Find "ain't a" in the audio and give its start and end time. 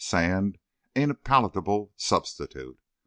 0.95-1.13